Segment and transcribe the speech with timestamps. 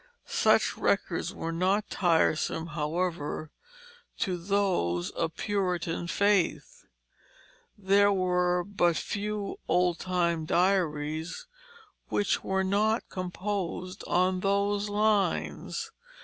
[0.25, 3.51] Such records were not tiresome, however,
[4.17, 6.87] to those of Puritan faith;
[7.77, 11.45] there were but few old time diaries
[12.09, 15.91] which were not composed on those lines.